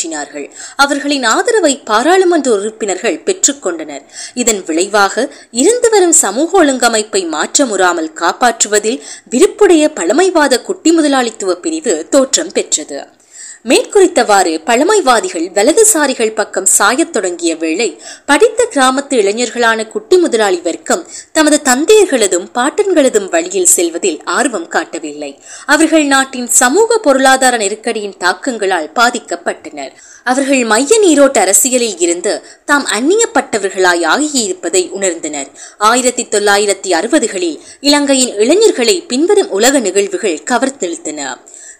நிறைவேற்றினார்கள் 0.00 0.46
அவர்களின் 0.76 1.26
ஆதரவை 1.34 1.72
பாராளுமன்ற 1.90 2.48
உறுப்பினர்கள் 2.56 3.22
பெற்றுக்கொண்டனர் 3.26 4.04
இதன் 4.34 4.62
விளைவாக 4.66 5.26
இருந்து 5.60 5.90
வரும் 5.90 6.16
சமூக 6.24 6.64
ஒழுங்கமைப்பை 6.64 7.22
மாற்றமுறாமல் 7.36 8.10
காப்பாற்றுவதில் 8.22 9.02
விருப்புடைய 9.30 9.84
பழமைவாத 9.94 10.62
குட்டி 10.62 10.92
முதலாளித்துவ 10.92 11.54
பிரிவு 11.56 11.94
தோற்றம் 12.10 12.52
பெற்றது. 12.52 12.98
மேற்குறித்தவாறு 13.64 14.60
பழமைவாதிகள் 14.64 15.46
வலதுசாரிகள் 15.54 16.34
பக்கம் 16.34 16.66
சாயத் 16.78 17.10
தொடங்கிய 17.10 17.56
வேளை 17.56 18.00
படித்த 18.26 18.68
கிராமத்து 18.74 19.08
இளைஞர்களான 19.08 19.86
குட்டி 19.88 20.16
முதலாளி 20.16 20.60
வர்க்கம் 20.60 21.06
தமது 21.32 21.60
தந்தையர்களதும் 21.64 22.46
பாட்டன்களதும் 22.54 23.30
வழியில் 23.30 23.66
செல்வதில் 23.66 24.24
ஆர்வம் 24.24 24.68
காட்டவில்லை. 24.68 25.42
அவர்கள் 25.66 26.04
நாட்டின் 26.04 26.46
சமூக 26.46 26.98
பொருளாதார 26.98 27.56
நெருக்கடியின் 27.56 28.16
தாக்கங்களால் 28.18 28.90
பாதிக்கப்பட்டனர். 28.94 29.90
அவர்கள் 30.24 30.64
மைய 30.64 31.00
நீரோட்ட 31.00 31.38
அரசியலில் 31.38 31.98
இருந்து 31.98 32.44
தாம் 32.64 32.86
அந்நியப்பட்டவர்களாய் 32.86 34.06
ஆகியிருப்பதை 34.14 34.90
உணர்ந்தனர். 34.90 35.50
ஆயிரத்தி 35.78 36.26
தொள்ளாயிரத்தி 36.30 36.90
அறுபதுகளில் 37.00 37.60
இலங்கையின் 37.80 38.34
இளைஞர்களை 38.36 39.00
பின்வரும் 39.00 39.50
உலக 39.50 39.78
நிகழ்வுகள் 39.78 40.40
கவர்த்தெழுத்தன 40.50 41.38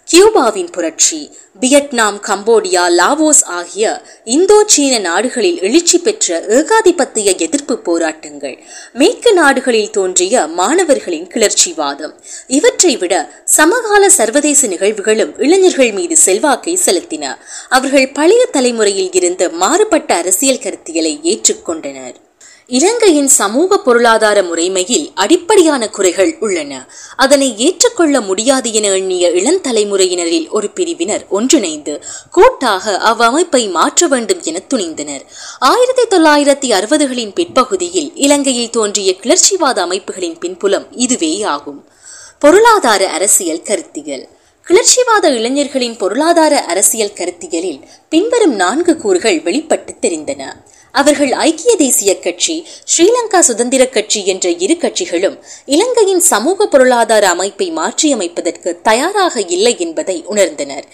கியூபாவின் 0.09 0.71
புரட்சி 0.71 1.31
வியட்நாம் 1.59 2.17
கம்போடியா 2.27 2.83
லாவோஸ் 2.99 3.41
ஆகிய 3.43 4.03
இந்தோ 4.25 4.63
சீன 4.65 4.99
நாடுகளில் 4.99 5.59
எழுச்சி 5.61 5.97
பெற்ற 5.97 6.39
ஏகாதிபத்திய 6.47 7.35
எதிர்ப்பு 7.35 7.77
போராட்டங்கள் 7.77 8.55
மேற்கு 8.93 9.33
நாடுகளில் 9.33 9.89
தோன்றிய 9.89 10.47
மாணவர்களின் 10.47 11.27
கிளர்ச்சிவாதம். 11.27 12.15
இவற்றை 12.47 12.97
விட 12.97 13.13
சமகால 13.43 14.09
சர்வதேச 14.09 14.67
நிகழ்வுகளும் 14.67 15.33
இளைஞர்கள் 15.37 15.91
மீது 15.91 16.17
செல்வாக்கை 16.17 16.79
செலுத்தின. 16.85 17.37
அவர்கள் 17.69 18.11
பழைய 18.11 18.45
தலைமுறையில் 18.51 19.11
இருந்து 19.11 19.49
மாறுபட்ட 19.49 20.15
அரசியல் 20.15 20.63
கருத்தியலை 20.63 21.13
ஏற்றுக்கொண்டனர். 21.33 22.17
இலங்கையின் 22.71 23.27
சமூக 23.27 23.77
பொருளாதார 23.79 24.41
முறைமையில் 24.41 25.11
அடிப்படையான 25.13 25.89
குறைகள் 25.89 26.37
உள்ளன. 26.39 26.89
அதனை 27.15 27.57
ஏற்றுக்கொள்ள 27.57 28.21
முடியாது 28.21 28.73
என 28.73 28.87
எண்ணிய 28.87 29.29
இளந்தலைமுறையினரில் 29.29 30.49
ஒரு 30.49 30.69
பிரிவினர் 30.69 31.25
ஒன்றிணைந்து 31.29 32.03
கூட்டாக 32.31 33.01
அவ்வமைப்பை 33.05 33.71
மாற்ற 33.71 34.07
வேண்டும் 34.07 34.41
என 34.43 34.61
துணிந்தனர். 34.73 35.21
ஆயிரத்தி 35.59 36.17
தொள்ளாயிரத்தி 36.17 36.79
அறுபதுகளின் 36.79 37.33
பிற்பகுதியில் 37.33 38.11
இலங்கையில் 38.15 38.69
தோன்றிய 38.69 39.15
கிளர்ச்சிவாத 39.21 39.79
அமைப்புகளின் 39.79 40.37
பின்புலம் 40.37 40.87
இதுவே 40.91 41.41
ஆகும். 41.41 41.87
பொருளாதார 42.39 43.09
அரசியல் 43.09 43.61
கருத்தியல். 43.61 44.27
கிளர்ச்சிவாத 44.67 45.25
இளைஞர்களின் 45.25 45.97
பொருளாதார 45.97 46.63
அரசியல் 46.63 47.15
கருத்தியலில் 47.15 47.81
பின்வரும் 48.09 48.55
நான்கு 48.55 48.97
கூறுகள் 48.97 49.41
வெளிப்பட்டு 49.41 49.93
தெரிந்தன. 50.01 50.43
அவர்கள் 50.91 51.31
ஐக்கிய 51.31 51.75
தேசிய 51.75 52.19
கட்சி 52.19 52.67
ஸ்ரீலங்கா 52.91 53.39
சுதந்திர 53.39 53.87
கட்சி 53.87 54.25
என்ற 54.25 54.49
இரு 54.49 54.73
கட்சிகளும் 54.73 55.37
இலங்கையின் 55.65 56.19
சமூக 56.19 56.67
பொருளாதார 56.67 57.29
அமைப்பை 57.29 57.71
மாற்றியமைப்பதற்கு 57.71 58.81
தயாராக 58.81 59.41
இல்லை 59.41 59.75
என்பதை 59.79 60.23
உணர்ந்தனர். 60.29 60.85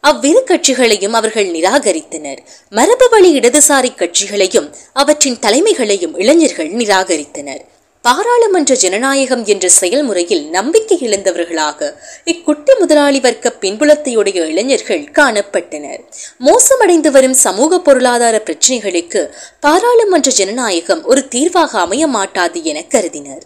அவ்விரு 0.00 0.42
கட்சிகளையும் 0.44 1.12
அவர்கள் 1.12 1.46
நிராகரித்தனர். 1.46 2.38
மரபு 2.70 3.08
வழி 3.08 3.38
இடதுசாரி 3.38 3.94
கட்சிகளையும் 3.94 4.68
அவற்றின் 4.92 5.38
தலைமைகளையும் 5.42 6.18
இளைஞர்கள் 6.18 6.70
நிராகரித்தனர். 6.70 7.62
பாராளுமன்ற 8.04 8.74
ஜனநாயகம் 8.74 9.42
என்ற 9.44 9.68
செயல்முறையில் 9.68 10.44
நம்பிக்கை 10.48 10.96
இழந்தவர்களாக 11.06 11.88
இக்குட்டி 12.24 12.72
முதலாளி 12.78 13.20
வர்க்க 13.20 13.52
பின்புலத்தையுடைய 13.60 14.38
இளைஞர்கள் 14.52 15.04
காணப்பட்டனர். 15.18 16.00
மோசமடைந்து 16.46 17.10
வரும் 17.10 17.36
சமூக 17.46 17.80
பொருளாதார 17.80 18.42
பிரச்சினைகளுக்கு 18.46 19.22
பாராளுமன்ற 19.60 20.30
ஜனநாயகம் 20.30 21.04
ஒரு 21.04 21.28
தீர்வாக 21.28 21.78
அமைய 21.78 22.06
மாட்டாது 22.06 22.64
என 22.64 22.82
கருதினர். 22.88 23.44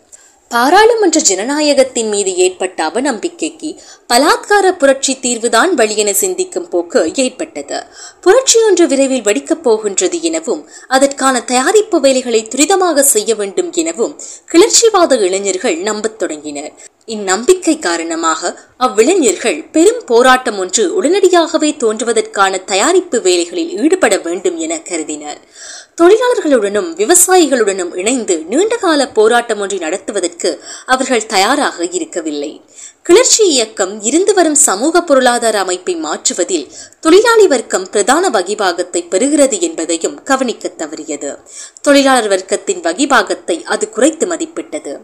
பாராளுமன்ற 0.55 1.19
ஜனநாயகத்தின் 1.29 2.11
மீது 2.15 2.33
ஏற்பட்ட 2.45 2.79
அவநம்பிக்கைக்கு 2.89 3.71
பலாத்கார 4.11 4.67
புரட்சி 4.73 5.13
தீர்வுதான் 5.23 5.73
வழி 5.75 5.97
என 6.03 6.11
சிந்திக்கும் 6.13 6.69
போக்கு 6.69 7.01
ஏற்பட்டது. 7.25 7.79
புரட்சி 8.21 8.59
ஒன்று 8.63 8.87
விரைவில் 8.87 9.27
வெடிக்கப் 9.29 9.65
போகின்றது 9.67 10.19
எனவும் 10.31 10.63
அதற்கான 10.89 11.43
தயாரிப்பு 11.51 11.99
வேலைகளை 12.01 12.43
துரிதமாக 12.55 13.07
செய்ய 13.15 13.35
வேண்டும் 13.35 13.73
எனவும் 13.83 14.17
கிளர்ச்சிவாத 14.53 15.19
இளைஞர்கள் 15.29 15.79
நம்பத் 15.89 16.19
தொடங்கினர். 16.19 16.75
இந்நம்பிக்கை 17.09 17.79
காரணமாக 17.79 18.51
அவ்விளைஞர்கள் 18.77 19.65
பெரும் 19.73 20.03
போராட்டம் 20.07 20.59
ஒன்று 20.59 21.03
உடனடியாகவே 21.03 21.71
தோன்றுவதற்கான 21.77 22.65
தயாரிப்பு 22.65 23.21
வேலைகளில் 23.21 23.73
ஈடுபட 23.79 24.17
வேண்டும் 24.19 24.57
என 24.57 24.79
கருதினர். 24.81 25.41
தொழிலாளர்களுடனும் 26.01 26.89
விவசாயிகளுடனும் 27.01 27.97
இணைந்து 27.97 28.37
நீண்டகால 28.49 29.09
போராட்டம் 29.09 29.61
ஒன்றை 29.61 29.79
நடத்துவதற்கு 29.79 30.63
அவர்கள் 30.87 31.27
தயாராக 31.27 31.87
இருக்கவில்லை. 31.91 32.53
கிளர்ச்சி 33.03 33.45
இயக்கம் 33.49 34.01
இருந்து 34.03 34.35
வரும் 34.35 34.59
சமூக 34.69 35.03
பொருளாதார 35.03 35.59
அமைப்பை 35.59 35.97
மாற்றுவதில் 35.97 36.67
தொழிலாளி 37.01 37.47
வர்க்கம் 37.47 37.91
பிரதான 37.91 38.31
வகிபாகத்தை 38.31 39.03
பெறுகிறது 39.11 39.61
என்பதையும் 39.61 40.23
கவனிக்க 40.23 40.73
தவறியது. 40.79 41.37
தொழிலாளர் 41.81 42.31
வர்க்கத்தின் 42.31 42.81
வகிபாகத்தை 42.81 43.63
அது 43.63 43.91
குறைத்து 43.91 44.27
மதிப்பிட்டது. 44.27 44.95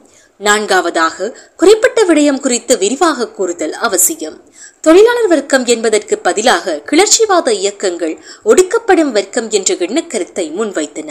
நான்காவதாக 0.46 1.36
குறிப்பிட்ட 1.56 2.04
விடயம் 2.04 2.40
குறித்து 2.40 2.78
விரிவாக 2.78 3.28
கூறுதல் 3.28 3.72
அவசியம். 3.72 4.36
தொழிலாளர் 4.80 5.26
வர்க்கம் 5.26 5.64
என்பதற்கு 5.64 6.18
பதிலாக 6.18 6.74
கிளர்ச்சிவாத 6.90 7.48
இயக்கங்கள் 7.50 8.14
ஒடுக்கப்படும் 8.44 9.10
வர்க்கம் 9.16 9.50
என்ற 9.50 9.74
எண்ணக்கருத்தை 9.74 10.44
முன்வைத்தன. 10.58 11.10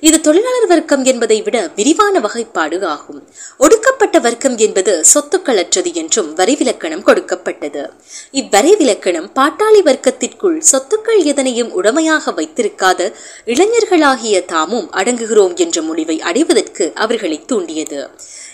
இது 0.00 0.20
தொழிலாளர் 0.20 0.66
வர்க்கம் 0.66 1.04
என்பதை 1.04 1.42
விட 1.42 1.70
விரிவான 1.76 2.20
வகைப்பாடு 2.20 2.86
ஆகும். 2.86 3.20
ஒடுக்கப்பட்ட 3.58 4.18
வர்க்கம் 4.18 4.56
என்பது 4.56 5.04
சொத்துக்களற்றது 5.14 5.92
என்றும் 5.92 6.36
வரிவிலக்கணம் 6.36 7.02
கொடுக்கப்பட்டது. 7.02 7.84
இவ்வரைவிலக்கணம் 8.32 9.28
பாட்டாளி 9.34 9.82
வர்க்கத்திற்குள் 9.90 10.58
சொத்துக்கள் 10.72 11.22
எதனையும் 11.24 11.70
உடமையாக 11.70 12.30
வைத்திருக்காத 12.30 13.12
இளைஞர்களாகிய 13.46 14.44
தாமும் 14.44 14.90
அடங்குகிறோம் 14.92 15.54
என்ற 15.56 15.82
முடிவை 15.82 16.20
அடைவதற்கு 16.20 16.92
அவர்களை 16.94 17.40
தூண்டியது. 17.44 18.10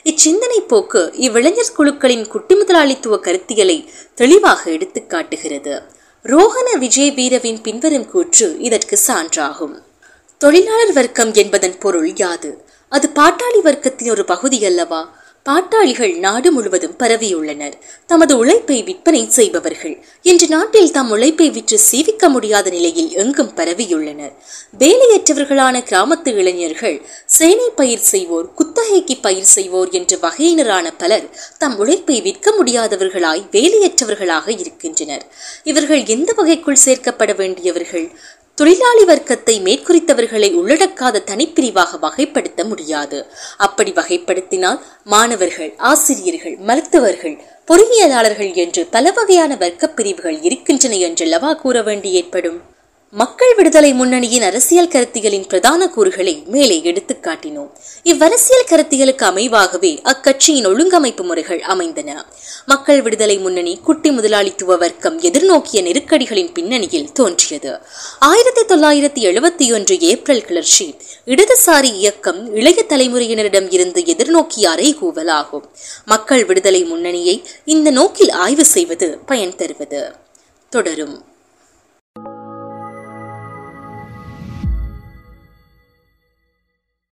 இச்சிந்தனை 0.06 0.60
போக்கு 0.68 1.12
இவ்விளைஞர் 1.14 1.72
குழுக்களின் 1.76 2.26
குட்டி 2.26 2.54
முதலாளித்துவ 2.54 3.16
கருத்தியலை 3.16 3.86
தெளிவாக 4.14 4.70
எடுத்து 4.70 5.06
காட்டுகிறது. 5.06 5.82
ரோஹன 6.24 6.78
விஜய் 6.78 7.10
வீரவின் 7.10 7.60
பின்வரும் 7.62 8.10
கூற்று 8.10 8.58
இதற்கு 8.58 8.98
சான்றாகும். 9.06 9.82
தொழிலாளர் 10.38 10.92
வர்க்கம் 10.92 11.32
என்பதன் 11.32 11.78
பொருள் 11.78 12.12
யாது? 12.14 12.64
அது 12.88 13.10
பாட்டாளி 13.14 13.60
வர்க்கத்தின் 13.64 14.10
ஒரு 14.10 14.24
பகுதி 14.24 14.64
அல்லவா 14.64 15.16
பாட்டாளிகள் 15.46 16.14
நாடு 16.18 16.52
முழுவதும் 16.52 16.96
பரவியுள்ளனர். 16.98 17.76
தமது 18.06 18.32
உழைப்பை 18.36 18.82
விற்பனை 18.82 19.22
செய்பவர்கள். 19.28 19.94
இன்று 20.22 20.46
நாட்டில் 20.48 20.90
தம் 20.90 21.10
உழைப்பை 21.10 21.50
விற்று 21.50 21.78
சீவிக்க 21.90 22.28
முடியாத 22.28 22.70
நிலையில் 22.70 23.10
எங்கும் 23.14 23.52
பரவியுள்ளனர். 23.56 24.34
வேலையற்றவர்களான 24.78 25.76
கிராமத்து 25.90 26.36
இளைஞர்கள் 26.36 26.98
சேனை 27.26 27.68
பயிர் 27.76 28.04
செய்வோர் 28.12 28.54
குத்தகைக்கு 28.54 29.16
பயிர் 29.16 29.50
செய்வோர் 29.56 29.90
என்ற 29.90 30.16
வகையினரான 30.16 30.86
பலர் 30.98 31.26
தம் 31.58 31.76
உழைப்பை 31.78 32.20
விற்க 32.20 32.54
முடியாதவர்களாய் 32.60 33.44
வேலையற்றவர்களாக 33.52 34.48
இருக்கின்றனர். 34.60 35.24
இவர்கள் 35.64 36.04
எந்த 36.04 36.32
வகைக்குள் 36.36 36.84
சேர்க்கப்பட 36.84 37.32
வேண்டியவர்கள்? 37.36 38.06
தொழிலாளி 38.58 39.04
வர்க்கத்தை 39.04 39.54
மேற்குறித்தவர்களை 39.60 40.48
உள்ளடக்காத 40.60 41.22
தனிப்பிரிவாக 41.26 41.98
வகைப்படுத்த 42.02 42.64
முடியாது. 42.64 43.26
அப்படி 43.56 43.92
வகைப்படுத்தினால் 43.92 44.78
மாணவர்கள் 45.04 45.74
ஆசிரியர்கள் 45.76 46.56
மருத்துவர்கள் 46.56 47.36
பொறியியலாளர்கள் 47.68 48.54
என்று 48.54 48.86
பல 48.86 49.12
வகையான 49.12 49.56
வர்க்க 49.56 49.88
பிரிவுகள் 49.88 50.38
இருக்கின்றன 50.42 50.96
என்று 50.96 51.26
லவா 51.26 51.52
கூற 51.54 51.82
வேண்டி 51.82 52.12
ஏற்படும். 52.12 52.58
மக்கள் 53.12 53.54
விடுதலை 53.54 53.92
முன்னணியின் 53.92 54.42
அரசியல் 54.42 54.88
கருத்திகளின் 54.88 55.48
பிரதான 55.48 55.88
கூறுகளை 55.88 56.42
மேலே 56.46 56.82
எடுத்து 56.82 57.18
காட்டினோம். 57.22 57.70
இவ்வரசியல் 58.04 58.66
கருத்திகளுக்கு 58.66 59.24
அமைவாகவே 59.24 59.98
அக்கட்சியின் 60.04 60.66
ஒழுங்கமைப்பு 60.66 61.22
முறைகள் 61.22 61.60
அமைந்தன. 61.60 62.26
மக்கள் 62.66 63.02
விடுதலை 63.02 63.38
முன்னணி 63.38 63.78
குட்டி 63.78 64.10
முதலாளித்துவ 64.10 64.76
வர்க்கம் 64.76 65.20
எதிர்நோக்கிய 65.20 65.82
நெருக்கடிகளின் 65.82 66.52
பின்னணியில் 66.52 67.12
தோன்றியது. 67.12 67.78
ஆயிரத்தி 68.18 68.62
தொள்ளாயிரத்தி 68.62 69.32
எழுபத்தி 69.32 69.72
ஒன்று 69.72 70.00
ஏப்ரல் 70.00 70.44
கிளர்ச்சி 70.44 70.94
இடதுசாரி 71.26 71.92
இயக்கம் 71.92 72.54
இளைய 72.54 72.84
தலைமுறையினரிடம் 72.88 73.72
இருந்து 73.72 74.02
எதிர்நோக்கிய 74.02 74.68
அறைகூவலாகும் 74.76 75.64
மக்கள் 76.04 76.44
விடுதலை 76.44 76.84
முன்னணியை 76.84 77.42
இந்த 77.64 77.90
நோக்கில் 77.90 78.30
ஆய்வு 78.30 78.64
செய்வது 78.64 79.18
பயன் 79.26 79.56
தருவது. 79.56 80.12
தொடரும். 80.68 81.34